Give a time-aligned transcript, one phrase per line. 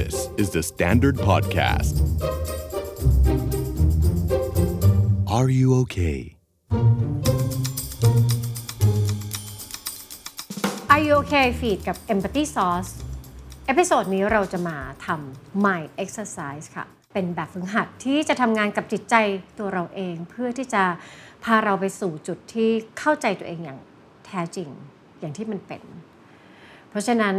[0.00, 1.94] This is the Standard Podcast.
[5.36, 6.18] Are you okay?
[10.92, 12.90] Are you okay feat กับ Empathy Sauce
[13.66, 19.14] episode นี้เราจะมาทำ Mind Exercise ค่ะ เป็นแบบฝึกหัดที่จะทำงานกับจิตใจ
[19.58, 20.84] ตัวเราเอง เพื่อที่จะ
[21.44, 23.78] พาเราไปสู่จุดที่เข้าใจตัวเองอย่าง
[24.26, 24.68] แท้จริง
[25.20, 25.82] อย่างที่มันเป็น
[26.90, 27.36] เพราะฉะนั้น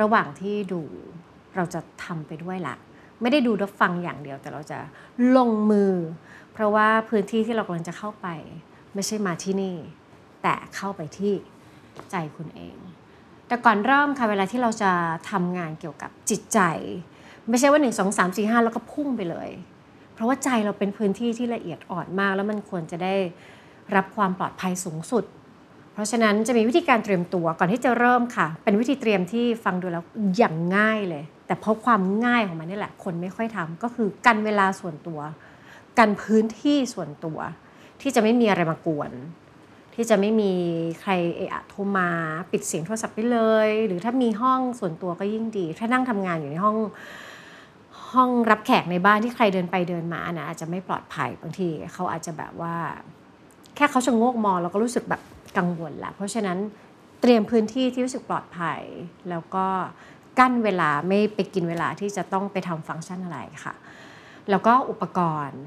[0.00, 0.82] ระหว่างที่ดู
[1.56, 2.74] เราจะทำไปด้วยละ
[3.20, 4.78] ไม่ได้ดูรับฟังอย่างเดียวแต่เราจะ
[5.36, 5.92] ลงมือ
[6.52, 8.28] เพราะว่าพื้นที่ที่เรากำลังจะเข้าไป
[8.94, 9.76] ไม่ใช่มาที่นี่
[10.42, 11.34] แต่เข้าไปที่
[12.10, 12.76] ใจคุณเอง
[13.46, 14.92] แต่ก่อนเริ่มค่ะเวลาที่เราจะ
[15.30, 16.60] ทำงานเกี่ยวกับจิตใจ
[17.48, 19.50] ไม่ใช่ว่า1 2 3 4 5 แล้วก็พุ่งไปเลย
[20.14, 23.14] เพราะว่าใจเราเป็นพื้นที่ที่ละเอียดอ่อนมาก แล้วมันควรจะได้
[23.94, 25.24] รับความปลอดภัยสูงสุด
[25.92, 30.04] เพราะฉะนั้นจะมีวิธีการเตรียมตัวก่อนที่จะเริ่มค่ะ เป็นวิธีเตรียมที่ฟังดูแล้ว
[30.36, 35.20] อย่างง่ายเลย แต่เพราะความง่ายของมันนี่แหละ คนไม่ค่อยทำก็คือกันเวลาส่วนตัว
[35.98, 37.38] กันพื้นที่ส่วนตัว
[38.00, 39.10] ที่จะไม่มีอะไรมากวน
[39.94, 40.52] ที่จะไม่มี
[41.00, 42.08] ใครเอะอะโทรมา
[42.50, 46.76] ปิดเสียงโทรศัพท์ไปเลย หรือถ้ามีห้องส่วนตัวก็ยิ่งดี ถ้านั่งทำงานอยู่ในห้อง
[48.12, 52.74] ห้องรับแขกในบ้านที่ใครเดินไปเดินมานะอาจจะไม่ปลอดภัยบางทีเขาอาจจะแบบว่า
[53.76, 55.22] แค่เขาชะโงกมองเราก็รู้สึกแบบ
[55.58, 56.58] กังวลละเพราะฉะนั้น
[57.20, 58.80] เตรียมพื้นที่ที่รู้สึกปลอดภัย
[59.30, 59.66] แล้วก็
[60.40, 63.74] กั้นเวลาไม่ไปกินเวลาที่จะต้องไปทำฟังก์ชันอะไรค่ะ
[64.50, 65.62] แล้วก็อุปกรณ์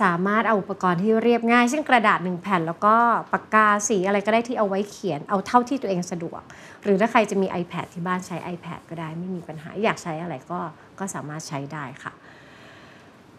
[0.00, 2.96] สามารถเอาอุปกรณ์ที่เรียบง่าย เช่นกระดาษหนึ่งแผ่น แล้วก็
[3.32, 6.42] ปากกาสีอะไรก็ได้ที่เอาไว้เขียนเอาเท่าที่ตัวเองสะดวก
[6.82, 10.60] หรือถ้าใครจะมี iPad ที่บ้านใช้ iPad ก็ได้ไม่มีปัญหาอยากใช้อะไรก็
[10.98, 12.12] ก็สามารถใช้ได้ค่ะ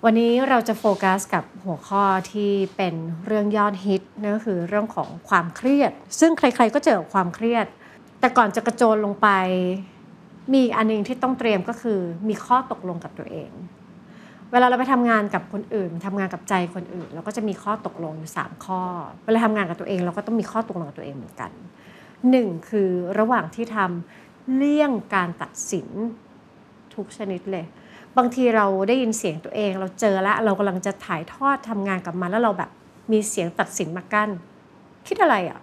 [0.04, 7.66] วันนี้เราจะโฟกัสกับหัวข้อที่เป็นเรื่องยอดฮิตนั่นก็คือเรื่องของความเครียด ซึ่งใครๆก็เจอความเครียด
[8.20, 9.30] แต่ก่อนจะกระโจนลงไป
[10.52, 12.00] มีอีกอันหนึงที่ต้องเตรียมก็คือ
[12.30, 13.52] มีข้อตกลงกับตัวเอง
[14.52, 18.82] เวลาเราไปทำงานกับคนอื่นทำงานกับใจคนอื่น เราก็จะมีข้อตกลงอยู่3ข้อ
[19.26, 21.52] เวลาทำงานกับตัวเอง เราก็ต้องมีข้อตกลงกับตัวเองเหมือนกัน
[22.30, 22.90] หนึ่งคือ
[23.20, 25.88] ระหว่างที่ทำเลี่ยงการตัดสิน
[26.96, 27.66] ทุกชนิดเลย
[28.18, 32.70] บางทีเราได้ยินเสียงตัวเอง เราเจอแล้วเรากำลังจะถ่ายทอดทำงานกับมันแล้วเราแบบ
[33.12, 34.30] มีเสียงตัดสินมากั้น
[35.08, 35.60] คิดอะไรอะ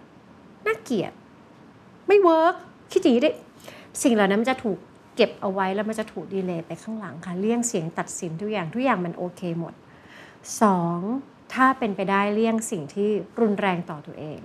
[0.65, 1.11] น่าเกลียด
[2.07, 2.55] ไม่เวิร์ก
[2.91, 3.31] คิดอย่างนี้ได้
[4.03, 4.77] สิ่งเหล่านั้นมันจะถูก
[5.15, 9.73] เก็บเอาไว้แล้วมันจะถูกดีเลย์ไปข้างหลังค่ะเลี่ยงเสียงตัดสินทุกอย่างทุกอย่างมันโอเคหมด
[10.61, 10.99] สอง
[11.53, 13.09] ถ้าเป็นไปได้เลี่ยงสิ่งที่
[13.41, 14.39] รุนแรงต่อตัวเอง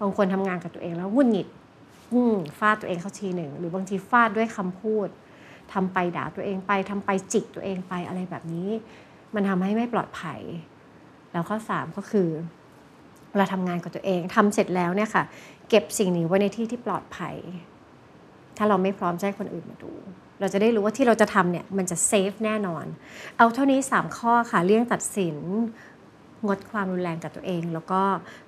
[0.00, 1.48] บางคนทำงานกับตัวเองแล้วหงุดหงิด
[2.58, 5.08] ฟาดตัวเองเข้าทีหนึ่งหรือบางทีฟาดด้วยคำพูด
[5.72, 8.68] ทำไปด่าตัวเองไปทำไปจิกตัวเองไปอะไรแบบนี้
[9.34, 10.40] มันทำให้ไม่ปลอดภัย
[11.32, 12.28] แล้วข้อสามก็คือ
[13.30, 15.24] เวลาทำงานกับตัวเองทำเสร็จแล้วเนี่ยค่ะ
[15.68, 17.36] เก็บสิ่งนี้ไว้ในที่ที่ปลอดภัย
[18.58, 19.92] ถ้าเราไม่พร้อมจะให้คนอื่นมาดู
[20.40, 22.84] เราจะได้รู้ว่าที่เราจะทำเนี่ยมันจะเซฟแน่นอน
[23.36, 25.36] เอาเท่านี้ 3 ข้อค่ะเลี่ยงตัดสิน
[26.46, 28.02] งดความรุนแรงกับตัวเอง แล้วก็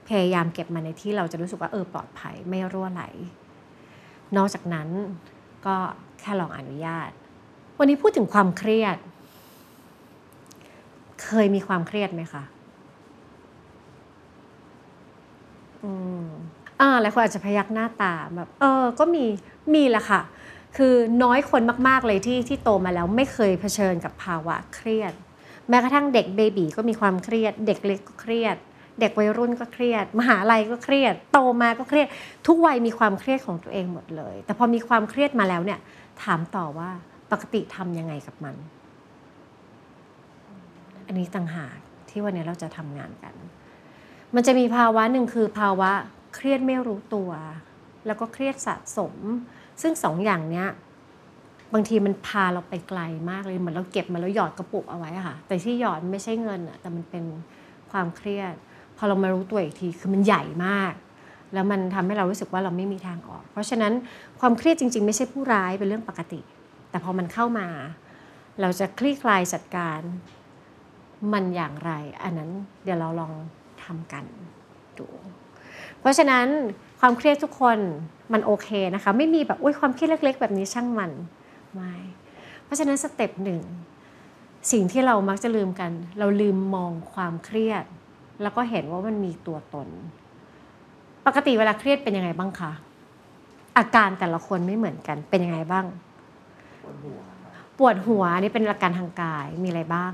[0.09, 3.03] พยายามเก็บมาในที่เราจะรู้สึกว่าเออปลอดภัยไม่รั่วไหล
[4.37, 4.89] นอกจากนั้น
[5.67, 5.77] ก็
[6.21, 7.11] แค่ลองอนุญาต
[7.79, 8.97] วันนี้พูดถึงความเครียด
[11.25, 12.43] เคยมีความเครียดไหมคะ
[15.85, 15.93] อื
[16.25, 16.27] ม
[16.81, 19.25] อ่าหลายคนอาจจะพยักหน้าตาแบบ เออ ก็มี
[19.77, 20.21] มีแหละค่ะ
[20.77, 25.13] คือน้อยคนมากๆเลยที่ที่โตมาแล้วไม่เคยเผชิญกับภาวะเครียด
[25.69, 28.57] แม้กระทั่งเด็กเบบีก็มีความเครียด เด็กเล็กก็เครียด
[29.01, 32.07] เด็กวัยรุ่นก็เครียด มหาลัยก็เครียด โตมาก็เครียด
[32.47, 35.79] ทุกวัยมีความเครียดของตัวเองหมดเลย แต่พอมีความเครียดมาแล้วเนี่ย
[36.23, 36.91] ถามต่อว่า
[37.31, 38.57] ปกติทำยังไงกับมัน
[41.07, 41.77] อันนี้ต่างหาก
[42.09, 43.35] ที่วันนี้เราจะทำงานกัน
[44.35, 45.91] มันจะมีภาวะหนึ่งคือภาวะ
[46.35, 47.31] เครียดไม่รู้ตัว
[48.07, 49.15] แล้วก็เครียดสะสม
[49.83, 50.69] ซึ่งสองอย่างเนี้ย
[51.73, 57.25] บางทีมันพาเราไปไกลมากเลยเหมือนเราเก็บมาแล้วหยอดกระปุกเอาไว้ค่ะ แต่ที่หยอดไม่ใช่เงินอะแต่มันเป็น
[57.91, 58.55] ความเครียด
[58.97, 60.95] พอเรามารู้ตัวอีกทีคือมันใหญ่มาก
[61.55, 63.93] แล้วมันทำให้เรารู้สึกว่าเราไม่มีทางออก เพราะฉะนั้น
[64.41, 66.41] ความเครียดจริง ๆ ไม่ใช่ผู้ร้ายเป็นเรื่องปกติ
[66.91, 67.69] แต่พอมันเข้ามา
[68.61, 70.01] เราจะคลี่คลายจัดการ
[71.33, 71.93] มันอย่างไร
[72.23, 72.51] อันนั้น
[72.85, 73.33] เดี๋ยวเราลอง
[73.85, 74.25] ทำกัน
[74.99, 75.07] ดู
[76.01, 76.47] เพราะฉะนั้น
[77.01, 77.79] ความเครียดทุกคน
[78.33, 81.11] มันโอเคนะคะ ไม่มีแบบอุ้ยความเครียดเล็ก ๆ แบบนี้ช่างมัน
[81.75, 81.95] ไม่
[82.65, 83.61] เพราะฉะนั้น step หนึ่ง
[84.73, 87.85] สิ่งที่เรามักจะลืมกัน เราลืมมองความเครียด
[88.43, 89.89] แล้วก็เห็นว่ามันมีตัวตน
[91.27, 92.73] ปกติเวลาเครียดเป็นยังไงบ้างคะ
[93.79, 95.87] อาการแต่ละคนไม่เหมือนกันเป็นยังไงบ้าง
[97.79, 100.13] ปวดหัวอันนี่เป็นอาการทางกายมีอะไรบ้าง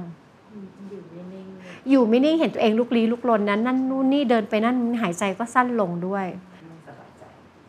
[0.90, 1.02] อยู่
[1.32, 1.46] นิ่ง
[1.90, 6.55] อยู่ไม่นิ่งเห็นตัวเองลุกลี้ลุกลนนั้นนั่นนู่นนี่เดินไปนั่นหายใจก็สั้นลงด้วยๆ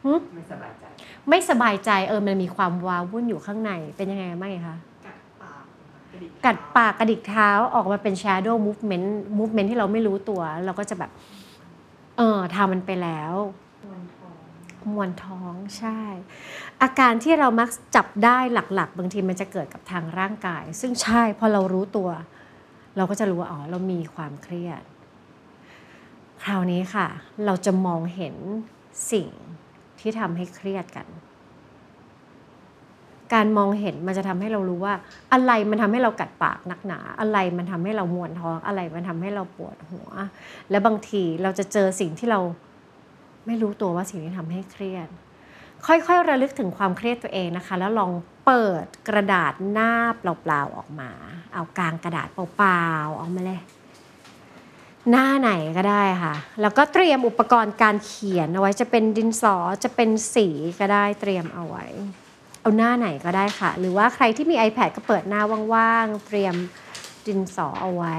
[0.03, 0.83] ไม่สบายใจหึไม่สบายใจ
[1.29, 5.63] ไม่สบายใจเออมันมีความว้าวุ่นอยู่ข้างในเป็นยังไงบ้างคะกัดปาก
[6.11, 9.07] กระดิกกัดปากกระดิกเท้าออกมาเป็น shadow movement
[9.38, 11.11] movement ที่เราไม่รู้ตัว เราก็จะแบบ
[12.17, 13.33] เออทำมันไปแล้ว
[13.85, 14.35] มวนท้อง
[14.94, 15.99] มวนท้องใช่
[16.81, 22.09] อาการที่เรามักจับได้หลักๆ บางทีมันจะเกิดกับทางร่างกาย ซึ่งใช่พอเรารู้ตัว
[22.97, 24.81] เราก็จะรู้ว่าอ๋อเรามีความเครียด
[26.44, 27.07] คราวนี้ค่ะ
[27.45, 28.35] เราจะมองเห็น
[29.11, 29.29] สิ่ง
[29.99, 31.07] ที่ทำให้เครียดกัน
[33.33, 34.94] การมองเห็นมันจะทำให้เรารู้ว่า
[35.33, 40.09] อะไรมันทำให้เรากัดปากนักหนา อะไรมันทำให้เรามวนท้อง อะไรมันทำให้เราปวดหัว
[40.69, 42.39] และบางทีเราจะเจอสิ่งที่เรา
[43.45, 45.07] ไม่รู้ตัวว่าสิ่งที่ทำให้เครียด
[45.85, 48.11] ค่อยๆ ระลึกถึงความเครียดตัวเองนะคะ แล้วลอง
[48.45, 51.09] เปิดกระดาษหน้าเปล่าๆออกมา
[51.53, 53.61] เอากลางกระดาษเปล่าๆออกมาเลย
[55.12, 60.48] หน้าไหนก็ได้ค่ะ แล้วก็เตรียมอุปกรณ์การเขียนเอาไว้จะเป็นดินสอจะเป็นสี
[60.80, 61.86] ก็ได้เตรียมเอาไว้
[62.62, 65.42] เอาหน้าไหนก็ได้ค่ะ หรือว่าใครที่มี iPad ก็เปิดหน้า
[65.74, 66.56] ว่างๆ เตรียม
[67.27, 68.18] ดินสอเอาไว้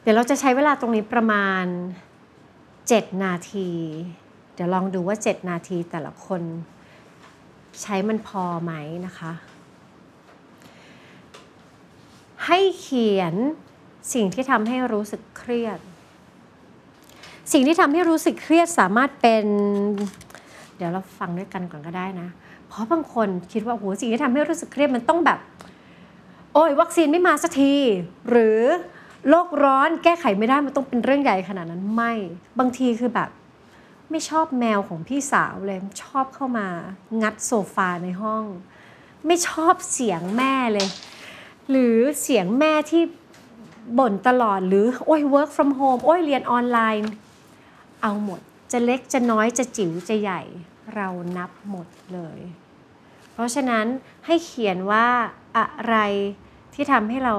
[0.00, 1.64] เดี๋ยวเราจะใช้เวลาตรงนี้ประมาณ
[2.44, 3.70] 7 นาที
[4.54, 6.42] เดี๋ยวลองดูว่า 7 นาทีแต่ละคน
[7.82, 8.72] ใช้มันพอไหม
[9.06, 9.32] นะคะ
[12.46, 13.34] ให้เขียน
[14.12, 15.78] สิ่งที่ทำให้รู้สึกเครียด
[17.52, 19.44] สิ่งที่ทำให้รู้สึกเครียดสามารถเป็น
[20.76, 22.28] เดี๋ยวเราฟังด้วยกันก่อนก็ได้นะ
[22.68, 25.38] เพราะบางคนคิดว่าโหสิ่งที่ทำให้รู้สึกเครียดมันต้องแบบ
[26.52, 27.74] โอ้ยวัคซีนไม่มาสักที
[28.30, 28.60] หรือ
[29.28, 32.12] โลกร้อนแก้ไขไม่ได้มันต้องเป็นเรื่องใหญ่ขนาดนั้นไม่
[32.58, 33.30] บางทีคือแบบ
[34.10, 36.68] ไม่ชอบแมวของพี่สาวเลยชอบเข้ามา
[37.22, 38.44] งัดโซฟาในห้อง
[39.26, 40.88] ไม่ชอบเสียงแม่เลย
[41.70, 43.02] หรือเสียงแม่ที่
[43.98, 47.12] บ่นตลอดหรือโอ้ย work from home โอ้ยเรียนออนไลน์
[48.02, 48.40] เอาหมด
[48.72, 50.42] จะเล็กจะน้อยจะจิ๋วจะใหญ่
[50.94, 52.40] เรานับหมดเลย
[53.32, 53.86] เพราะฉะนั้น
[54.26, 55.06] ให้เขียนว่า
[55.56, 55.96] อะไร
[56.74, 57.36] ที่ทำให้เรา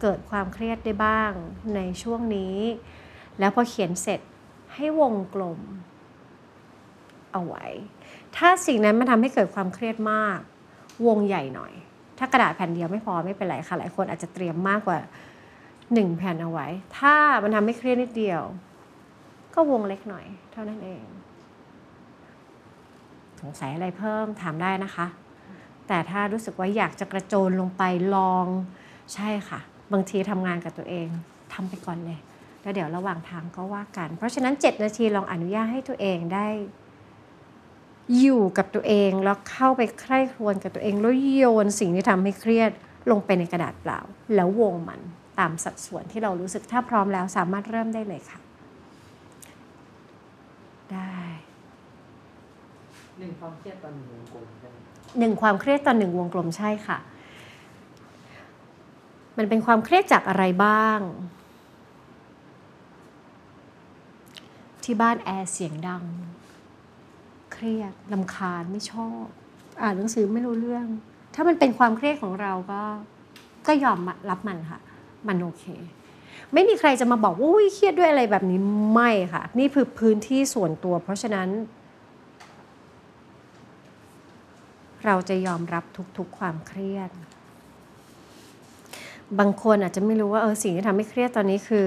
[0.00, 1.32] เกิดความเครียดได้บ้าง
[1.74, 2.56] ในช่วงนี้
[3.38, 4.20] แล้วพอเขียนเสร็จ
[4.74, 5.60] ให้วงกลม
[7.32, 7.66] เอาไว้
[8.36, 10.38] ถ้าสิ่งนั้นมันทำให้เกิดความเครียดมาก
[11.06, 11.72] วงใหญ่หน่อย
[12.18, 14.98] ถ้ากระดาษแผ่นเดียวไม่พอไม่เป็นไรค่ะ หลายคนอาจจะเตรียมมากกว่า
[15.94, 16.66] หนึ่งแผ่นเอาไว้
[16.98, 18.42] ถ้ามันทำให้เครียดนิดเดียว
[19.54, 21.04] ก็วงเล็กหน่อย เท่านั้นเอง
[23.40, 25.06] สงสัยอะไรเพิ่มถามได้นะคะ
[25.88, 27.82] แต่ถ้ารู้สึกว่าอยากจะกระโจนลงไป
[28.14, 28.46] ลอง
[29.14, 29.60] ใช่ค่ะ
[29.92, 31.08] บางทีทำงานกับตัวเอง
[31.52, 32.18] ทำไปก่อนเลย
[32.62, 36.48] แล้วเดี๋ยวระหว่างทางก็ว่ากัน เพราะฉะนั้น 7 นาทีลองอนุญาตให้ตัวเองได้
[38.18, 42.70] อยู่กับตัวเองแล้วเข้าไปใคร่ครวญกับตัวเองแล้วโยนสิ่งที่ทำให้เครียด
[43.10, 44.00] ลงไปในกระดาษเปล่า
[44.34, 45.00] แล้ววงมัน
[45.40, 48.38] ตามสัดส่วนที่เรารู้สึกถ้าพร้อมแล้วสามารถเริ่มได้เลยค่ะ
[50.92, 51.18] ได้
[53.18, 54.76] หนึ่งความเครียดตอนหนึ่งวงกลมใช่ไหม
[55.18, 56.98] หนึ่งความเครียดต่อหนึ่งวงกลมใช่ค่ะ
[59.38, 60.98] มันเป็นความเครียดจากอะไรบ้าง
[64.84, 66.04] ที่บ้านแอร์เสียงดัง
[67.52, 69.24] เครียดลำคาญไม่ชอบ
[69.82, 70.86] อ่านหนังสือไม่รู้เรื่อง
[71.34, 72.82] ถ้ามันเป็นความเครียดของเราก็
[73.66, 73.98] ก็ยอม
[74.30, 74.80] รับมันค่ะ
[75.28, 75.64] มันโอเค
[76.52, 78.60] ไม่มีใครจะมาบอกว่าอุ้ยเครียดด้วยอะไรแบบนี้
[78.94, 81.48] ไม่ค่ะ นี่คือพื้นที่ส่วนตัว เพราะฉะนั้น
[85.06, 85.84] เราจะยอมรับ
[86.18, 87.10] ทุกๆความเครียด
[89.38, 91.86] บางคนอาจจะไม่รู้ว่าเออสิ่งที่ทำให้เครียดตอนนี้คือ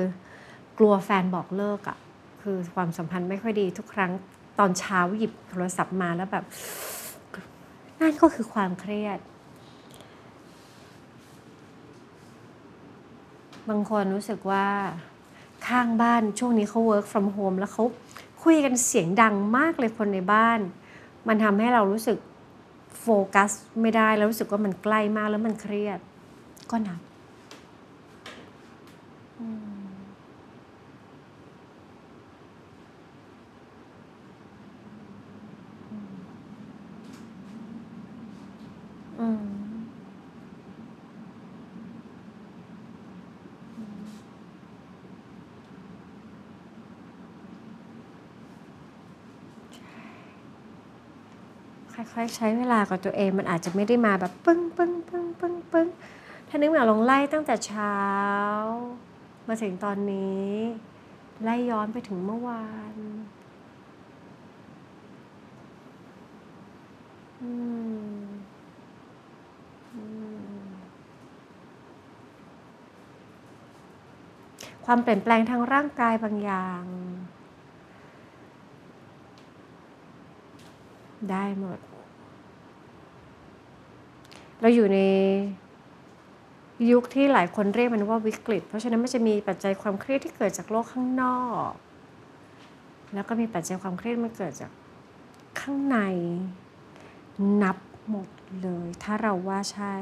[0.78, 1.98] กลัวแฟนบอกเลิกอะ่ะ
[2.42, 4.12] คือความสัมพันธ์ไม่ค่อยดีทุกครั้ง
[4.60, 6.46] ตอนเช้าหยิบโทรศัพท์มาแล้วแบบ
[8.00, 9.20] นั่นก็คือความเครียด
[13.70, 14.65] บางคนรู้สึกว่า
[15.67, 17.84] ข้างบ้านช่วงนี้เขา work from home แล้วเขา
[18.43, 20.60] คุยกันเสียงดังมากเลยคนในบ้าน
[21.27, 22.17] มันทำให้เรารู้สึก
[23.01, 23.51] โฟกัส
[23.82, 26.00] ไม่ได้แล้วรู้สึกว่ามันใกล้มากแล้วมันเครียด
[26.72, 27.00] ก็นับ
[51.96, 55.88] ค่อยๆ ใช้เวลากับตัวเองมันอาจจะไม่ได้มาแบบปึ้งปึ้งปึ้งปึ้งปึ้ง
[56.48, 57.98] ถ้านึกมาลองไล่ตั้งแต่เช้า
[59.48, 60.52] มาถึงตอนนี้
[61.44, 62.96] ไล่ย้อนไปถึงเมื่อวาน
[67.42, 67.50] อื
[68.22, 68.24] ม
[74.86, 76.84] ความเปลี่ยนแปลงทางร่างกายบางอย่าง
[81.32, 81.80] ได้หมด
[84.62, 85.00] เราอยู่ใน
[86.92, 91.72] ยุคที่หลายคนเรียกมันว่าวิกฤต เพราะฉะนั้นมันจะมีปัจจัยความเครียดที่เกิดจากโลกข้างนอก
[93.13, 94.72] แล้วก็มีปัจจัยความเครียดมันเกิดจาก
[95.60, 95.98] ข้างใน
[97.62, 97.77] นับ
[98.10, 98.30] หมด
[98.62, 99.96] เลย ถ้าเราว่าใช่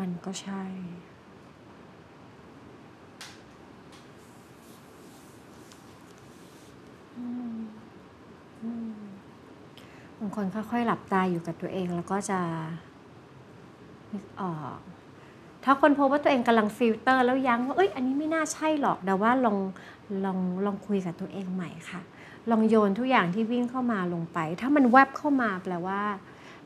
[0.00, 0.62] มันก็ใช่
[10.20, 12.40] บางคนค่อยๆ หลับตาอยู่กับตัวเองแล้วก็จะ
[14.12, 14.78] นึกออก
[15.64, 19.58] ถ้าคนพบว่าตัวเองกำลังฟิลเตอร์ แล้วยั้งว่าเอ้ยอันนี้ไม่น่าใช่หรอกแต่ว่าลอง
[20.24, 22.00] ลองลองคุยกับตัวเองใหม่ค่ะ
[22.50, 26.00] ลองโยนทุกอย่างที่วิ่งเข้ามาลงไป ถ้ามันแวบเข้ามาแปลว่า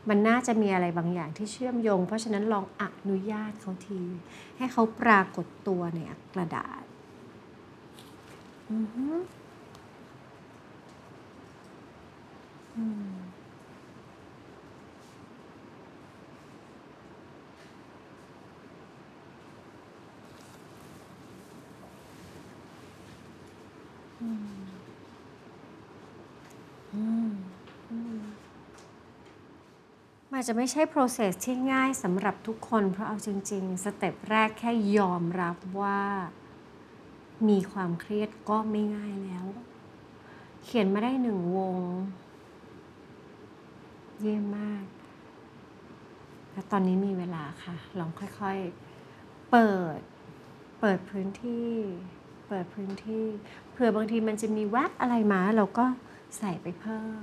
[0.08, 4.02] มันน่าจะมีอะไรบางอย่างที่เชื่อมโยง เพราะฉะนั้นลองอนุญาตเขาที
[4.56, 5.98] ให้เขาปรากฏตัวใน
[6.34, 6.82] กระดาษ
[8.68, 8.86] อือ
[12.76, 13.29] อืม
[30.32, 36.00] มันจจะไม่ใช่ process ที่ง่ายสำหรับทุกคน เพราะเอาจริง ๆ สเต็ปแรกแค่ยอมรับว่า
[37.48, 39.46] มีความเครียดก็ไม่ง่ายแล้ว
[40.64, 41.78] เขียนมาได้หนึ่งวง
[44.20, 44.84] เยี่ยมมาก
[46.52, 50.00] และตอนนี้มีเวลาค่ะ ลองค่อยๆ เปิด
[50.80, 51.74] เปิดพื้นที่
[52.52, 53.26] เปิดพื้นที่
[53.72, 55.84] เผื่อบางทีมันจะมีแวบอะไรมา เราก็
[56.38, 57.22] ใส่ไปเพิ่ม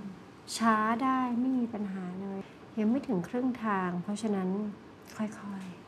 [0.58, 2.40] ช้าได้ไม่มีปัญหาเลย
[2.80, 4.50] ยังไม่ถึงครึ่งทาง เพราะฉะนั้น
[5.18, 5.28] ค่อ
[5.62, 5.88] ยๆ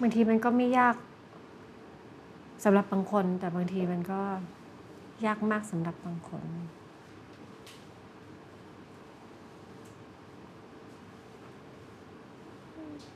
[0.00, 0.94] บางทีมันก็ไม่ยาก
[2.64, 4.20] สำหรับบางคน แต่บางทีมันก็
[5.26, 6.46] ยากมากสำหรับบางคน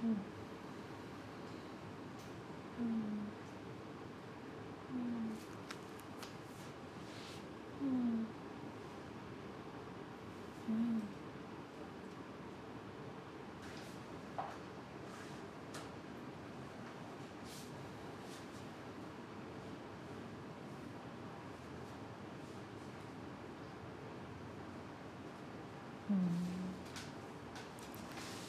[0.05, 0.32] Mm.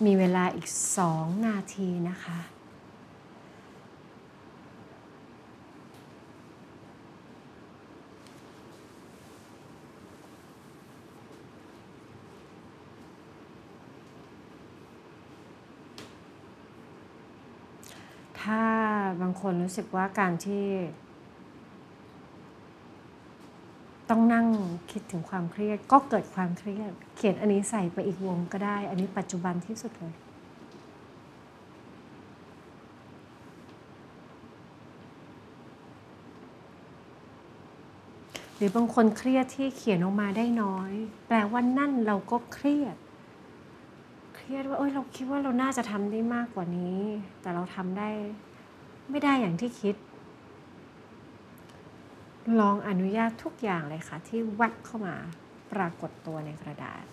[0.06, 0.68] มีเวลาอีก
[0.98, 2.40] สองนาทีนะคะ
[18.42, 18.64] ถ้า
[19.22, 20.66] บางคนรู้สึกว่าการที่
[24.14, 24.48] ต้องนั่ง
[24.92, 30.14] คิดถึงความเครียด ก็เกิดความเครียด เขียนอันนี้ใส่ไปอีกวงก็ได้ อันนี้ปัจจุบันที่สุดเลย
[38.56, 40.92] หรือบางคนเครียดที่เขียนออกมาได้น้อย
[41.28, 42.96] แปลว่านั่นเราก็เครียด
[44.36, 47.00] เครียดว่าเอ้ยเราคิดว่าเราน่าจะทำได้มากกว่านี้
[47.42, 48.10] แต่เราทำได้
[49.10, 49.96] ไม่ได้อย่างที่คิด
[52.60, 55.16] ลองอนุญาตทุกอย่างเลยค่ะ ที่แวบเข้ามา
[55.72, 57.04] ปรากฏตัวในกระดาษ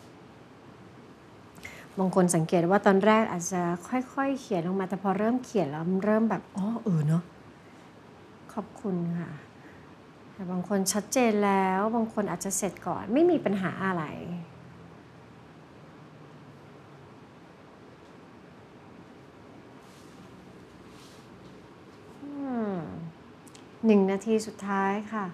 [1.98, 7.22] บางคนสังเกตว่าตอนแรกอาจจะค่อยๆ เขียนออกมาแต่พอเริ่มเขียนแล้วเริ่มแบบอ๋อเออเนาะ
[8.52, 9.30] ขอบคุณค่ะ
[10.32, 14.04] แต่บางคนชัดเจนแล้ว บางคนอาจจะเสร็จก่อนไม่มีปัญหาอะไร
[23.86, 25.24] หนึ่งนาทีสุดท้ายค่ะ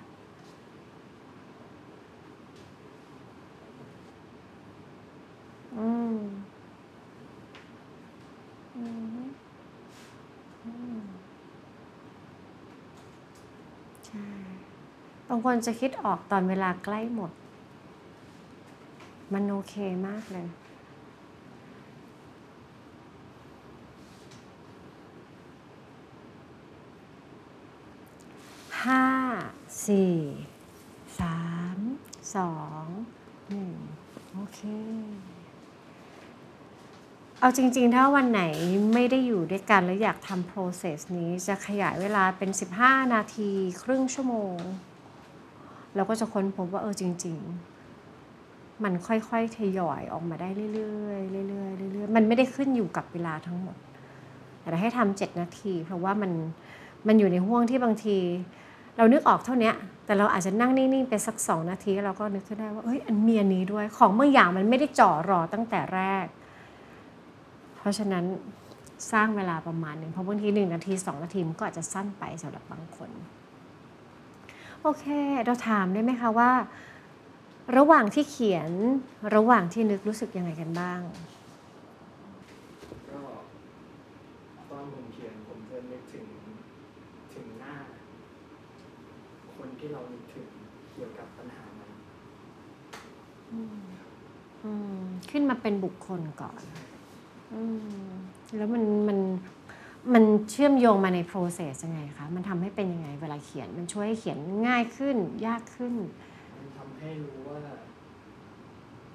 [5.77, 6.17] อืม
[8.77, 8.85] อื
[9.23, 9.27] ม
[10.65, 11.01] อืม
[14.07, 14.27] ใช่
[15.29, 17.31] บางคนจะคิดออกตอนเวลาใกล้หมด
[19.33, 19.75] มันโอเค
[20.07, 20.47] มากเลย
[29.87, 29.91] 4
[31.21, 32.37] 3 2
[33.53, 34.61] 1 โอเค
[37.41, 38.43] เอาจริง ๆ ถ้าวันไหน
[38.95, 42.51] ไม่ได้อยู่ด้วยกัน แล้วอยากทำ process นี้จะขยายเวลาเป็น
[42.83, 43.51] 15 นาที
[43.83, 44.57] ครึ่งชั่วโมง
[45.95, 47.39] เราก็จะค้นพบว่าเออจริง
[48.07, 50.67] ๆมันค่อยๆทยอยออกมาได้เรื่
[51.11, 51.13] อ
[51.45, 53.77] ยๆเรื่อยๆเรื่อยๆ มันไม่ได้ขึ้นอยู่กับเวลาทั้งหมด
[54.61, 56.33] แต่ให้ทำเจ็ดนาที เพราะว่ามัน
[57.07, 58.17] มันอยู่ในห่วงที่บางที
[58.97, 59.73] เรานึกออกเท่านี้
[60.07, 66.27] แต่เราอาจจะนั่งนิ่งๆไปสักสองนาทีเราก็นึกขึ้นได้ว่าเอ้ยอันเมีอันนี้ด้วยของบางอย่างมันไม่ได้จ่อรอตั้งแต่แรก
[67.77, 68.25] เพราะฉะนั้น
[69.13, 73.11] สร้างเวลาประมาณหนึ่งเพราะบางทีหนึ่งนาทีสองนาทีมันก็อาจจะสั้นไปสำหรับบางคน
[74.83, 75.05] โอเค
[75.45, 76.51] เราถามได้ไหมคะว่า
[77.77, 78.71] ระหว่างที่เขียน
[79.35, 81.01] ระหว่างที่นึกรู้สึกยังไงกันบ้าง
[83.11, 83.21] ก็
[84.71, 86.27] ตอนผมเขียนผมจะนึกถึง
[87.35, 87.75] ถึงหน้า
[89.57, 90.47] คน ที่เรานึกถึง
[90.93, 91.91] เกี่ยวกับปัญหานั้น
[93.53, 94.71] อื
[95.03, 96.63] มขึ้นมาเป็นบุคคลก่อน
[97.53, 97.55] อ
[98.09, 98.13] ม
[98.57, 99.19] แล้วมันมัน
[100.15, 105.17] มันเชื่อมโยงมาใน process ยังไงคะ มันทำให้เป็นยังไงเวลาเขียน มันช่วยให้เขียนง่ายขึ้น
[105.47, 105.95] ยากขึ้น
[106.57, 107.61] มันทำให้รู้ว่า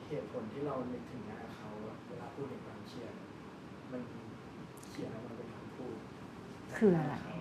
[0.08, 3.14] เหตุผลที่เรานึกถึงหน้าเขาอะเวลาพูดถึงความเครียด
[3.92, 4.02] มัน
[4.90, 5.96] เขียนออกมาเป็นคำพูด
[6.78, 7.36] คืออะไรอื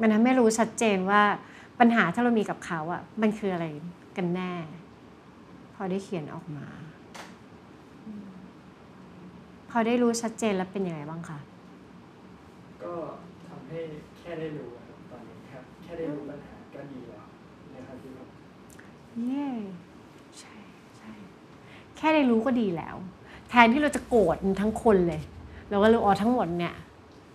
[0.00, 1.22] มันทำให้รู้ชัดเจนว่า
[1.80, 3.66] ปัญหาที่เรามีกับเขาอะมันคืออะไร
[4.16, 4.52] กันแน่
[5.74, 6.66] พอได้เขียนออกมา
[8.06, 8.26] อืม
[9.70, 11.38] พอได้รู้ชัดเจนแล้วเป็นยังไงบ้างคะ
[12.82, 12.92] ก็
[13.46, 13.80] ทำให้
[14.18, 17.24] แค่ได้รู้อะครับตอนนี้ครับแค่ได้รู้ปัญหาก็ดีแล้ว
[17.74, 18.28] นะครับที่แบบ
[19.18, 19.48] เย่
[20.38, 20.56] ใช่
[20.96, 21.12] ใช่
[21.96, 22.96] แค่ได้รู้ก็ดีแล้ว
[23.48, 25.22] แทนที่เราจะโกรธมันทั้งคนเลย
[25.70, 26.74] เราก็รู้อ๋อทั้งหมดเนี่ย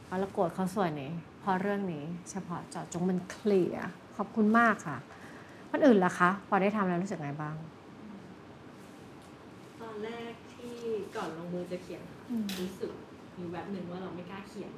[0.10, 3.88] อ๋อเราโกรธเขาส่วนนี้เพราะเรื่องนี้ เฉพาะเจาะจงมันเคลียร์
[4.18, 4.98] ขอบคุณมากค่ะ
[5.72, 7.56] คนอื่นล่ะคะ พอได้ทำแล้วรู้สึกไงบ้าง
[9.82, 10.76] ตอนแรกที่
[11.16, 12.92] ก่อนลงมือจะเขียนค่ะอืมรู้สึก
[13.36, 14.72] อยู่แบบหนึ่งว่าเราไม่กล้าเขียน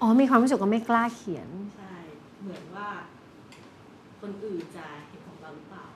[0.00, 1.94] อ๋อมีความรู้สึกว่าไม่กล้าเขียน ใช่
[2.42, 2.88] เหมือนว่า
[4.20, 5.86] คนอื่นจะเห็นของเราหรือเปล่า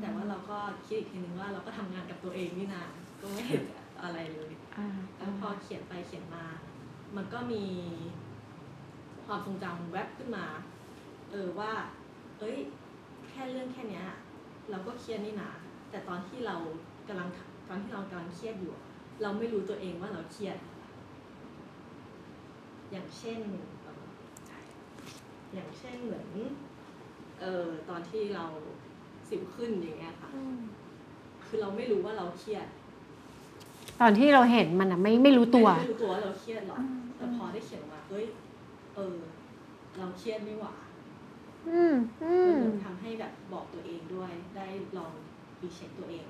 [0.00, 2.82] แต่ว่าเราก็คิดอีกทีนึงว่าเราก็ทำงานกับตัวเองนี่นา
[3.20, 3.62] ก็ไม่เห็น
[4.02, 6.44] อะไรเลยอ่าแล้วพอเขียนไปเขียนมา
[7.16, 7.64] มันก็มี
[9.30, 10.46] ความทรงจำแวบขึ้นมา
[11.30, 11.72] เออว่า
[12.38, 12.56] เอ้ย
[13.28, 14.04] แค่เรื่องแค่เนี้ย
[14.70, 15.50] เราก็เครียดนี่นา
[15.90, 16.56] แต่ตอนที่เรา
[17.08, 17.28] กำลัง
[17.68, 18.84] ตอนที่เรากำลังเครียดอยู่อะ
[19.22, 20.58] เราไม่รู้ตัวเองว่าเราเครียด
[22.90, 23.40] อย่างเช่น
[23.82, 24.04] เอ่อ
[25.54, 26.26] อย่างเช่นเหมือน
[27.40, 28.44] เออตอนที่เรา
[29.28, 30.30] สิวขึ้นอย่างเงี้ยค่ะ
[31.46, 32.66] คือเราไม่รู้ว่าเราเครียด
[34.00, 36.82] ตอนที่เราเห็นมันอะไม่ไม่รู้ตัว ไม่รู้ตัวว่าเราเครียดหรอก
[37.16, 39.16] แต่พอได้เขียนออกมาเฮ้ยเออ
[39.98, 40.74] เราเครียดไม่หว่า
[41.68, 45.12] อืมอืมมันทำให้แบบบอกตัวเองด้วยได้ลอง
[45.62, 46.24] รีเช็คตัวเอง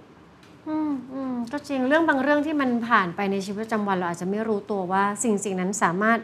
[0.68, 6.18] อืมอืมก็จริงเรื่องบางเรื่องที่มันผ่านไปในชีวิตประจำวันเราอาจจะไม่รู้ตัวว่าสิ่งสิ่งนั้นสามารถ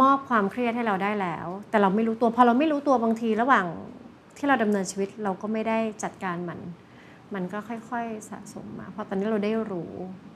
[0.00, 3.66] มอบความเครียดให้เราได้แล้ว แต่เราไม่รู้ตัวพอเราไม่รู้ตัวบางทีระหว่าง
[4.36, 6.60] ที่เราดำเนินชีวิตเราก็ไม่ได้จัดการมัน
[7.34, 10.35] มันก็ค่อย ๆ สะสมมาเพราะตอนนี้เราได้รู้อืมอื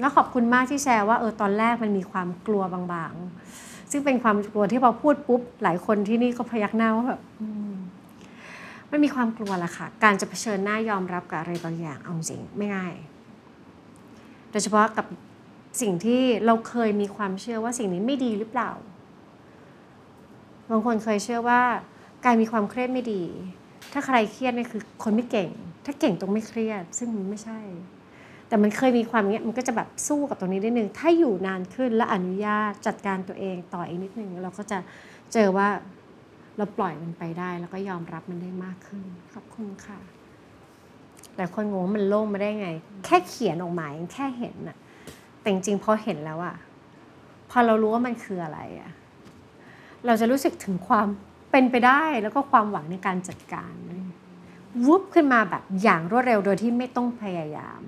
[0.00, 7.74] แล้วขอบคุณมากที่แชร์ว่าเออตอนแรกมันมีความกลัวบางๆ ซึ่งเป็นความกลัวที่พอพูดปุ๊บ หลายคนที่นี่ก็พยักหน้าว่าแบบอืม
[8.90, 12.94] มันมีความกลัวละค่ะ การจะเผชิญหน้ายอมรับกับอะไรบางอย่างเอาจริงไม่ง่าย
[14.50, 15.06] โดยเฉพาะกับ
[15.80, 18.70] สิ่งที่เราเคยมีความเชื่อว่าสิ่งนี้ไม่ดีหรือเปล่า
[20.70, 21.62] บางคนเคยเชื่อว่า
[22.24, 23.22] การมีความเครียดไม่ดี
[23.92, 25.50] ถ้าใครเครียดนี่คือคนไม่เก่ง
[25.84, 27.60] ถ้าเก่งตรงไม่เครียด ซึ่งมันไม่ใช่
[28.52, 34.78] แต่มันเคยมีความเงี้ยมันก็จะแบบสู้กับตรงนี้นิดนึง ถ้าอยู่นานขึ้นและอนุญาตจัดการตัวเองต่ออีกนิดนึงเราก็จะ
[35.32, 35.68] เจอว่า
[36.56, 39.98] เราปล่อยมันไปได้ แล้วก็ยอมรับมันได้มากขึ้นขอบคุณค่ะ
[41.36, 42.68] แต่คนงงว่ามันโล่งมาได้ไง
[43.04, 44.76] แค่เขียนออกมาแค่เห็นน่ะ
[45.40, 46.56] แต่จริงๆพอเห็นแล้วอะ
[47.50, 48.90] พอเรารู้ว่ามันคืออะไรอะ
[50.06, 51.06] เราจะรู้สึกถึงความ
[51.50, 53.74] เป็นไปได้แล้วก็ความหวังในการจัดการ
[54.86, 57.80] วุบขึ้นมาแบบอย่างรวดเร็วโดยที่ไม่ต้องพยายาม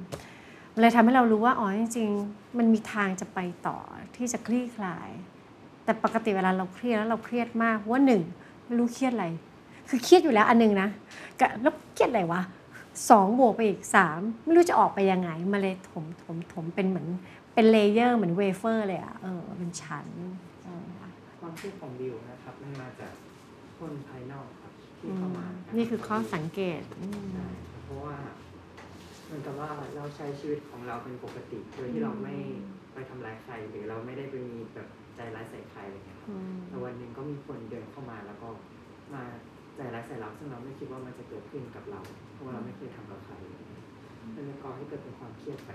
[0.81, 3.79] เลยทำให้เรารู้ว่าอ๋อจริง ๆ มันมีทางจะไปต่อ
[4.17, 5.09] ที่จะคลี่คลาย
[5.85, 8.23] แต่ปกติเวลาเราเครียดแล้วเราเครียดมากเพราะว่าหนึ่ง
[8.65, 9.27] ไม่รู้เครียดอะไร
[9.89, 10.89] คือเครียดอยู่แล้วอันหนึงนะ
[11.41, 12.43] กะแล้วเครียดอะไรวะ
[13.11, 17.07] สองบวกไปอีกสามไม่รู้จะออกไปยังไงมาเลยถมถมถมเป็นเหมือน
[17.55, 20.07] เป็น layer เหมือนเวเฟอร์เลยอะเออเป็นชั้น
[20.65, 20.87] เออ
[21.41, 23.13] ความคิดของบิวนะครับมันมาจาก
[23.79, 28.44] คนภายนอกครับที่อืเข้ามมานี่คือข้อสังเกตอืมใช่ครับเพราะว่าเห
[29.35, 32.37] มือนกับว่าเราใช้ชีวิตของเราเป็นปกติโดยที่เราไม่
[32.95, 38.49] ไปทำร้ายใครหรือเราไม่ได้ไปมีแบบใจร้ายใส่ใครอะไรเงี้ยครับอืมแต่วันหนึ่งก็มีคนเดินเข้ามาแล้วก็
[39.15, 39.23] มา
[39.77, 42.01] ใจร้ายใส่เราซึ่งเราไม่คิดว่ามันจะเกิดขึ้นกับเรา
[42.33, 43.35] เพราะว่าเราไม่เคยทำกับใคร
[44.35, 45.71] มันเลยก่อให้เกิดเป็นความเครียดไป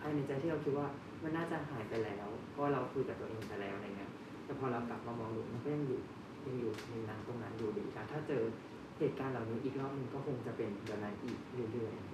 [0.00, 0.88] ภายในใจที่เราคิดว่า
[1.22, 4.12] มันน่าจะหายไปแล้ว เพราะว่าเราคุยกับตัวเองไปแล้วอะไรเงี้ย
[4.44, 6.00] แต่พอเรากลับมามองดูมันก็ยังอยู่
[6.46, 8.42] ยังอยู่ในนั้นตรงนั้นอยู่ดีค่ะถ้าเจอ
[8.98, 11.38] เหตุการณ์เหล่านี้อีกรอบหนึงก็คงจะเป็นแบบนั้นอีก
[11.72, 12.13] เรื่อยๆอ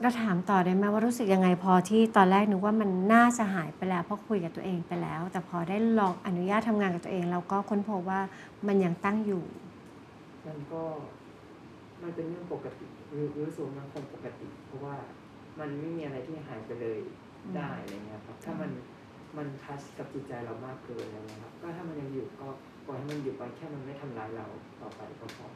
[0.00, 8.20] เราถามต่อได้ไหมว่ารู้สึกยังไงพอที่ตอนแรกนึกว่ามันน่าจะหายไปแล้วเพราะคุยกับตัวเองไปแล้ว แต่พอได้ลองอนุญาตทำงานกับตัวเองเราก็ค้นพบว่า
[8.66, 9.44] มันยังตั้งอยู่
[10.46, 10.82] มันก็
[12.02, 14.94] มันเป็นเรื่องปกติรู้รู้สึกว่ามันคงปกติ เพราะว่า
[15.58, 17.00] มันไม่มีอะไรที่หายไปเลย
[17.56, 18.70] ได้อะไรเงี้ยครับ ถ้ามัน
[19.36, 22.48] มันทัชกับจิตใจเรามากเกินอะไรเงี้ยครับ ก็ถ้ามันยังอยู่ก็
[22.86, 24.46] ปล่อยให้มันอยู่ไปแค่มันไม่ทำร้ายเรา
[24.80, 25.46] ต่อไปก็พอ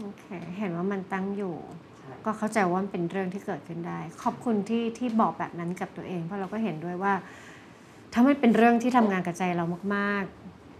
[0.00, 0.24] โอเค
[0.58, 1.56] เห็นว่ามันตั้งอยู่
[1.98, 7.12] ใช่ก็เข้าใจว่ามันเป็นเรื่องที่เกิดขึ้นได้ ขอบคุณที่ที่บอกแบบนั้นกับตัวเอง เพราะเราก็เห็นด้วยว่า
[8.12, 10.24] ถ้ามันเป็นเรื่องที่ทำงานกับใจเรามาก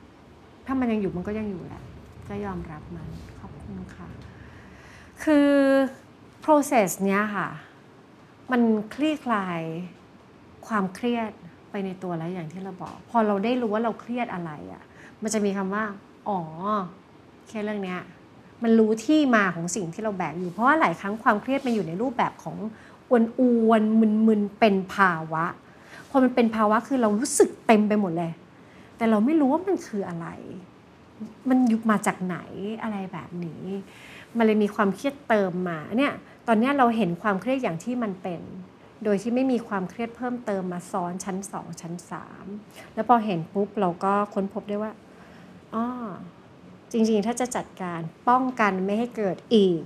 [0.04, 1.82] ๆ ถ้ามันยังอยู่มันก็ยังอยู่แหละ
[2.28, 3.08] ก็ยอมรับมัน
[3.40, 4.08] ขอบคุณค่ะ
[5.22, 5.50] คือ
[6.44, 7.48] process เนี้ยค่ะ
[8.50, 8.62] มัน
[8.94, 9.60] คลี่คลาย
[10.66, 11.30] ความเครียด
[11.70, 14.82] ไปในตัวแล้วอย่างที่เราบอก พอเราได้รู้ว่าเราเครียดอะไรอะ่ะ
[15.22, 15.84] มันจะมีคำว่า
[16.28, 16.40] อ๋อ
[17.48, 18.00] แค่เรื่องเนี้ย
[18.62, 22.56] มันรู้ที่มาของสิ่งที่เราแบกอยู่ เพราะว่าหลายครั้งความเครียดมันอยู่ในรูปแบบของ
[23.10, 25.44] อวนอวนๆมึนเป็นภาวะ
[26.10, 28.32] พอมันเป็นภาวะคือเรารู้สึกเต็มไปหมดเลย
[28.96, 30.26] แต่เราไม่รู้ว่ามันคืออะไร
[31.48, 32.38] มันยุบมาจากไหน
[32.82, 33.64] อะไรแบบนี้
[34.36, 36.12] มันเลยมีความเครียดเติมมาเนี่ย
[36.46, 38.40] ตอนนี้เราเห็นความเครียดอย่างที่มันเป็น
[39.04, 42.46] โดยที่ไม่มีความเครียดเพิ่มเติมมาซ้อนชั้นสองชั้นสาม
[42.94, 44.92] แล้วพอเห็นปุ๊บเราก็ค้นพบได้ว่า
[45.74, 45.84] อ๋อ
[46.92, 49.80] จริงๆ ถ้าจะจัดการป้องกันไม่ให้เกิดอีก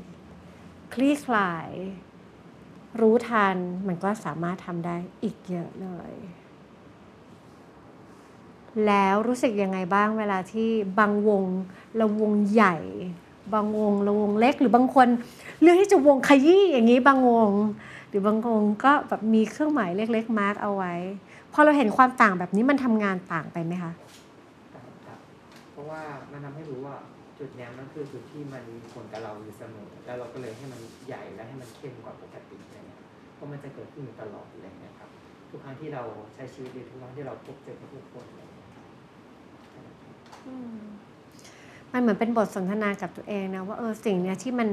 [0.94, 1.68] คลี่คลาย
[3.00, 6.12] รู้ทันมันก็สามารถทำได้อีกเยอะเลย
[8.86, 11.44] แล้วรู้สึกยังไงบ้างเวลาที่บางวง
[11.96, 12.76] เราวงใหญ่
[13.54, 15.08] บางวงเราวงเล็ก หรือบางคน
[15.60, 17.50] เลือกที่จะวงขยี้อย่างนี้บางวง
[18.08, 20.94] หรือบางวงก็แบบมีเครื่องหมายเล็กๆมาร์กเอาไว้
[21.52, 23.92] พอเราเห็นความต่างแบบนี้มันทำงานต่างไปไหมคะ
[25.82, 26.94] ราะว่ามันทำให้รู้ว่า
[27.38, 33.02] จุดเนี้ยมันคือจุดที่มันมีผลกับเราอยู่เสมอ แล้วเราก็เลยให้มันใหญ่และให้มันเข้มกว่าปกติอะไรเงี้ย
[33.34, 35.10] เพราะมันจะเกิดขึ้นอยู่ตลอดอะไรเงี้ยครับ
[35.50, 36.02] ทุกครั้งที่เรา
[36.34, 38.70] ใช้ชีวิตหรือทุกครั้งที่เราพบเจอกับผู้คนอะไรเงี้ย
[41.92, 44.68] มันเหมือนเป็นบทสนทนากับตัวเองนะว่าเออสิ่งเนี้ยที่มัน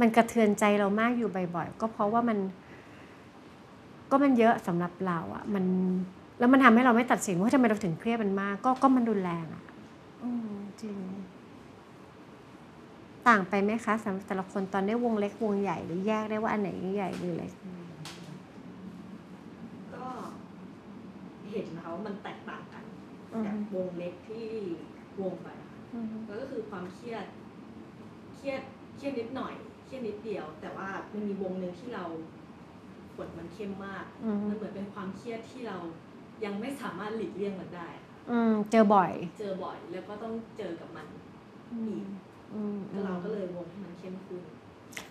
[0.00, 2.38] มันกระเทือนใจเรามากอยู่บ่อยๆก็เพราะว่ามัน
[4.10, 5.64] ก็มันเยอะสำหรับเราอะ่ะ มัน
[6.38, 9.62] แล้วมันทำให้เราไม่ตัดสินว่าทำไมเราถึงเครียดมันมาก ก็ก็มันรุนแรงอะ่ะ
[10.22, 10.98] อืมจริง
[13.28, 17.52] ต่างไปไหมคะสำหรับแต่ละคนตอนได้วงเล็กวงใหญ่หรือแยกได้ว่าอันไหนใหญ่หรือเล็ก
[19.94, 20.06] ก็
[21.50, 22.84] เห็นนะคะว่ามันแตกต่างกัน
[23.32, 24.46] อือฮึ จากวงเล็กที่
[25.20, 27.24] วงไปอะค่ะอืมมันก็คือความเครียด
[28.34, 28.62] เครียด
[28.96, 29.54] เครียดนิดหน่อย
[29.84, 32.04] เครียดนิดเดียว แต่ว่ามันมีวงหนึ่งที่เรา
[33.14, 35.78] ผลมันเข้มมาก อืมมันเหมือนเป็นความเครียดที่เรา
[36.44, 37.88] ยังไม่สามารถหลีกเลี่ยงมันได้
[38.30, 41.24] อืมเจอบ่อย เจอบ่อย แล้วก็ต้องเจอกับมันอีก
[42.54, 44.42] อืมก็เราก็เลยวงให้มันเข้มขึ้น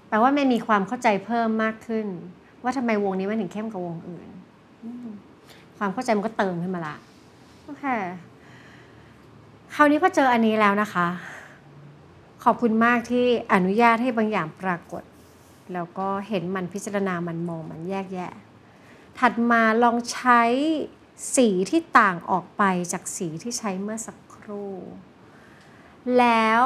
[0.08, 2.08] แปลว่าไม่มีความเข้าใจเพิ่มมากขึ้น
[2.64, 4.30] ว่าทำไมวงนี้มันถึงเข้มกว่าวงอื่น
[4.84, 5.08] อืม
[5.78, 6.96] ความเข้าใจมันก็เติมขึ้นมาละ
[7.66, 7.86] โอเค
[9.76, 11.08] คราวนี้พอเจออันนี้แล้วนะคะ
[12.44, 15.04] ขอบคุณมากที่อนุญาตให้บางอย่างปรากฏ
[15.74, 18.32] แล้วก็เห็นมันพิจารณามันมองมันแยกแยะ
[19.20, 20.42] ถัดมาลองใช้
[21.36, 24.74] สีที่ต่างออกไปจากสีที่ใช้เมื่อสักครู่
[26.20, 26.64] แล้ว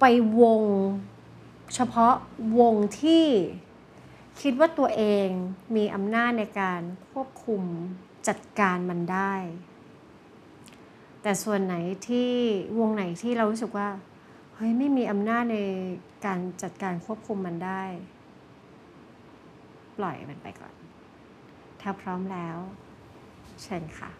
[0.00, 0.04] ไป
[0.40, 0.62] วง
[1.74, 2.14] เฉพาะ
[2.58, 3.26] วงที่
[4.40, 5.28] คิดว่าตัวเอง
[5.76, 6.80] มีอำนาจในการ
[7.12, 7.62] ควบคุม
[8.28, 9.34] จัดการมันได้
[11.22, 11.74] แต่ส่วนไหน
[12.08, 12.32] ที่
[12.78, 13.88] วงไหนที่เรารู้สึกว่า
[14.54, 15.58] เฮ้ยไม่มีอำนาจใน
[16.26, 17.82] การจัดการควบคุมมันได้
[19.98, 20.74] ปล่อยมันไปก่อน
[21.80, 22.56] ถ้าพร้อมแล้ว
[23.64, 24.10] เชิญค่ะ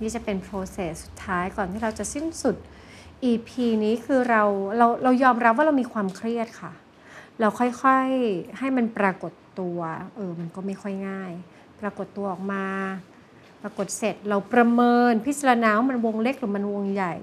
[0.00, 2.56] นี่จะเป็น process สุดท้ายก่อนที่เราจะสิ้นสุด
[3.30, 3.50] EP
[3.84, 4.42] นี้คือเรา
[4.76, 6.72] เราเรายอมรับว่าเรามีความเครียดค่ะ
[7.40, 9.78] เราค่อยๆให้มันปรากฏตัว
[10.16, 11.32] เออมันก็ไม่ค่อยง่าย
[11.80, 12.66] ปรากฏตัวออกมา
[13.62, 17.14] ปรากฏเสร็จเราประเมินพิจารณาว่ามันวงเล็กหรือมันวงใหญ่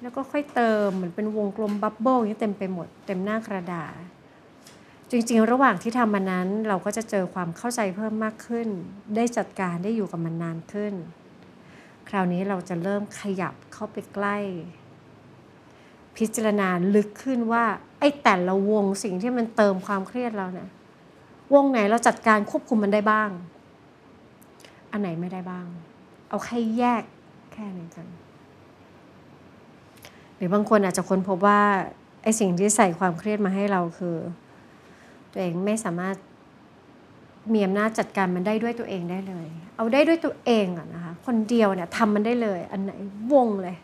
[0.00, 3.92] แล้วก็ค่อยเติมเหมือนเป็นวงกลมบับเบิ้ลอย่างนี้เต็มไปหมด เต็มหน้ากระดาษ
[5.14, 8.68] จริงๆ ระหว่างที่ทำมันนั้น เราก็จะเจอความเข้าใจเพิ่มมากขึ้น
[9.16, 10.94] ได้จัดการได้อยู่กับมันนานขึ้น
[12.08, 14.36] คราวนี้เราจะเริ่มขยับเข้าไปใกล้
[16.16, 17.64] พิจารณาลึกขึ้นว่า
[17.98, 20.68] ไอ้แต่ละวงสิ่งที่มันเติมความเครียดเราเนี่ย
[21.54, 23.30] วงไหนเราจัดการควบคุมมันได้บ้าง
[24.90, 25.66] อันไหนไม่ได้บ้าง
[26.28, 27.02] เอาแค่แยก
[27.52, 28.06] แค่นี้กัน
[30.36, 31.60] หรือบางคนอาจจะค้นพบว่า
[32.22, 34.16] ไอ้สิ่งที่ใส่ความเครียดมาให้เราคือ
[35.32, 36.16] ตัวเองไม่สามารถ
[37.52, 42.92] มีอำนาจจัดการมันได้ด้วยตัวเองได้เลย เอาได้ด้วยตัวเองอะนะคะ คนเดียวเนี่ยทำมันได้เลย อันไหน
[43.32, 43.76] วงเลย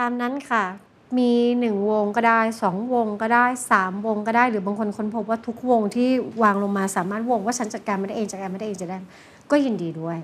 [0.00, 0.64] ตามนั้นค่ะ
[1.18, 6.08] มีหนึ่งวงก็ได้สองวงก็ได้สามวงก็ได้ หรือบางคนค้นพบว่าทุกวงที่
[6.42, 8.98] วางลงมาสามารถวงว่าฉันจัดการไม่ได้เองจัดการไม่ได้เองจะได้
[9.50, 10.18] ก็ยินดีด้วย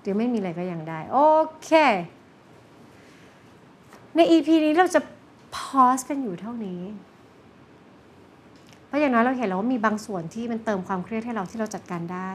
[0.00, 1.16] หรือไม่มีอะไรก็ยังได้ โอ
[1.62, 1.70] เค
[4.14, 5.00] ใน EP นี้เราจะ
[5.54, 6.82] พอสกันอยู่เท่านี้
[8.86, 12.30] เพราะอย่างน้อยเราเห็นแล้วว่ามีบางส่วนที่มันเติมความเครียดให้เราที่เราจัดการได้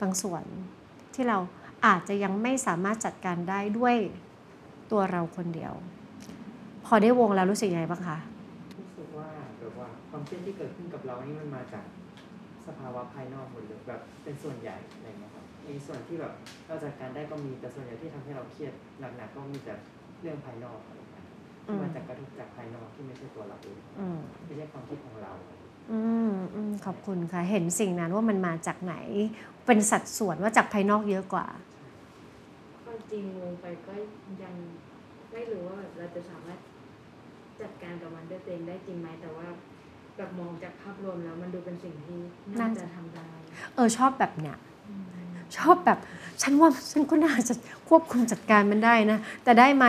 [0.00, 0.42] บางส่วน
[1.14, 1.38] ที่เรา
[1.86, 3.96] อาจจะยังไม่สามารถจัดการได้ด้วย
[4.92, 5.72] ตัวเราคนเดียว
[6.86, 8.18] พอได้วงแล้วรู้สึกยังไงบ้างคะ
[8.78, 9.28] รู้สึกว่า
[9.60, 11.84] แบบว่าความเครียดที่เกิดขึ้นกับเรานี่มันมาจาก
[12.66, 16.32] สภาวะภายนอกหมดเลยแบบเป็นส่วนใหญ่อะไรเงี้ยครับมีส่วนที่แบบ
[16.66, 19.74] เราจัดการได้ก็มีแต่ส่วนใหญ่ที่ทำให้เราเครียดหนักๆก็มีแต่
[20.20, 21.24] เรื่องภายนอกอะไรเงี้ย
[21.64, 25.32] ที่มาจากกระทบจากภายนอกที่ไม่ใช่ตัวเราเองอืมไม่ใช่ความคิดของเรา
[25.92, 28.96] อืมอืมขอบคุณค่ะ เห็นสิ่งนั้นว่ามันมาจากไหน
[29.66, 31.73] เป็นสัดส่วนว่าจากภายนอกเยอะกว่าความจ
[33.14, 33.94] ริงวงไปก็
[34.42, 34.54] ยัง
[35.32, 36.58] ไม่รู้ว่าแบบเราจะสามารถ
[37.60, 39.46] จัดการกับมันด้วยตัวเองได้จริงไหมแต่ว่า
[40.16, 42.18] แบบมองจากภาพรวมแล้วมันดูเป็นสิ่งที่
[42.52, 43.28] น่าน่าจะจะทำได้
[43.74, 44.56] เออชอบแบบเนี้ย
[45.58, 45.98] ชอบแบบ
[46.42, 47.54] ฉันว่าฉันก็น่าจะ
[47.88, 49.86] ควบคุมจัดการมันได้นะ แต่ได้ไหม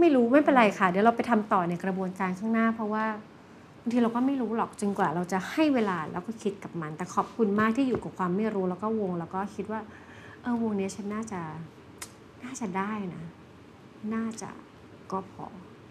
[0.00, 3.04] ไม่รู้ไม่เป็นไรค่ะ เดี๋ยวเราไปทำต่อในกระบวนการข้างหน้า เพราะว่า
[3.80, 9.80] บางทีเราก็ไม่รู้หรอกจนกว่าเราจะให้เวลาแล้วก็คิดกับมัน แต่ขอบคุณมากที่อยู่กับความไม่รู้แล้วก็วง แล้วก็คิดว่า
[10.42, 11.40] เออวงเนี้ยฉันน่าจะ
[12.44, 13.24] น่าจะได้นะ
[14.14, 14.50] น่าจะ
[15.10, 15.46] ก็พอ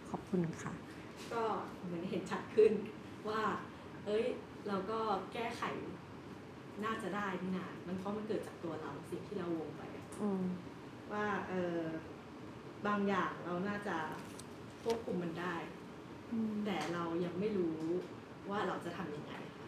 [0.10, 0.74] ขอบคุณค่ะ
[1.34, 1.44] ก็
[1.84, 2.72] เหมือนเห็นชัดขึ้น
[3.28, 3.42] ว่า
[4.06, 4.26] เอ้ย
[4.68, 5.00] เราก็
[5.34, 5.64] แก้ไข
[6.84, 10.44] น่าจะได้นี่นามันเพราะมันเกิดจากตัวเราสิ่งที่เราวงไปอะอืม
[11.12, 11.80] ว่าเออ
[12.88, 13.96] บางอย่างเราน่าจะ
[14.84, 15.56] ควบคุมมันได้
[16.66, 17.78] แต่เรายังไม่รู้
[18.50, 19.68] ว่าเราจะทำยังไงค่ะ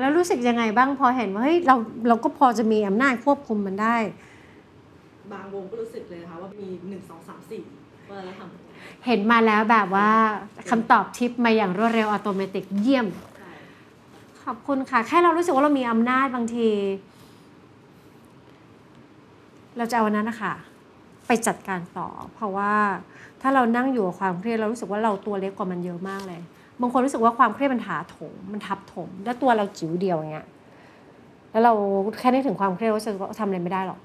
[0.00, 1.76] แล้วรู้สึกยังไงบ้างพอเห็นว่าเฮ้ยเรา
[2.08, 3.96] เราก็พอจะมีอำนาจควบคุมมันได้
[5.32, 7.62] บางวงก็รู้สึกเลยนะคะว่ามีหนึ่งสองสามสี่
[8.10, 8.70] ว่าเราทำยังไง
[9.06, 10.08] เห็นมาแล้วแบบว่า
[10.70, 13.50] คำตอบทิปมาอย่างรวดเร็วอัตโนมัติเยี่ยมใช่
[14.44, 16.68] ขอบคุณค่ะ แค่เรารู้สึกว่าเรามีอำนาจบางที
[19.76, 20.54] เราจะเอาวันนั้นนะคะ
[21.26, 22.72] ไปจัดการต่อ เพราะว่า
[23.40, 26.40] ถ้าเรานั่งอยู่กับความเครียดเรารู้สึกว่าเราตัวเล็กกว่ามันเยอะมากเลย
[26.80, 30.46] บางคนรู้สึกว่าความเครียดมันถาโถมมันทับถม แล้วตัวเราจิ๋วเดียวอย่างเงี้ย
[31.50, 31.72] แล้วเรา
[32.20, 34.00] แค่นึกถึงความเครียดรู้สึกว่าทำอะไรไม่ได้หรอก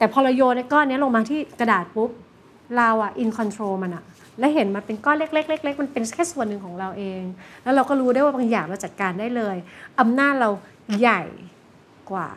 [0.00, 2.10] แต่พอเราโยนก้อนนี้ลงมาที่กระดาษปุ๊บ
[2.76, 4.04] เราอะอินคอนโทรลมันอะ
[4.38, 7.22] แล้วเห็นมันเป็นก้อนเล็กๆเล็กๆมันเป็นแค่ส่วนหนึ่งของเราเอง
[7.62, 9.56] แล้วเราก็รู้ได้ว่าบางอย่างเราจัดการได้เลย
[10.00, 10.50] อำนาจเรา
[11.00, 11.22] ใหญ่
[12.10, 12.28] กว่า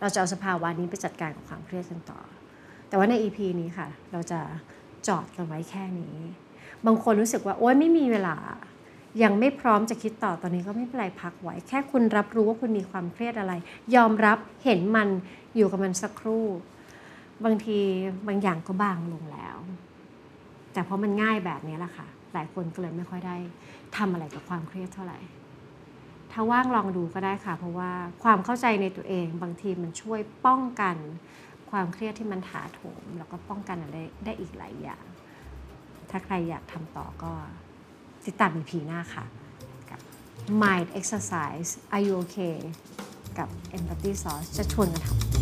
[0.00, 2.20] เราจะเอาสภาวะนี้ไปจัดการกับความเครียดกันต่อ
[2.88, 4.40] แต่ว่าใน EP นี้ค่ะ เราจะ
[5.08, 6.16] จอดกันไว้แค่นี้
[6.86, 8.36] บางคนรู้สึกว่าโอ๊ยไม่มีเวลา
[9.22, 13.52] ยังไม่พร้อมจะคิดต่อตอนนี้ก็ไม่เป็นไรพักไว้ แค่คุณรับรู้ว่าคุณมีความเครียดอะไร
[13.94, 15.08] ยอมรับเห็นมัน
[15.56, 16.46] อยู่กับมันสักครู่
[17.44, 17.78] บางที
[18.26, 19.56] บางอย่างก็บางลงแล้ว
[20.72, 23.36] แต่เพราะมันง่ายแบบนี้แหละค่ะ หลายคนก็เลยไม่ค่อยได้
[23.96, 25.18] ทำอะไรกับความเครียดเท่าไหร่
[26.32, 27.90] ถ้าว่างลองดูก็ได้ค่ะ เพราะว่า
[28.22, 30.96] ความเข้าใจในตัวเองบางทีมันช่วยป้องกัน
[31.70, 35.04] ความเครียดที่มันถาโถม แล้วก็ป้องกันอะไรได้อีกหลายอย่าง
[36.10, 37.32] ถ้าใครอยากทำต่อก็
[38.26, 39.24] ติดตาม EP หน้าค่ะ
[39.90, 40.00] กับ
[40.62, 42.56] Mind Exercise Are you okay
[43.38, 45.41] กับ Empathy Sauce จะชวนกันทำ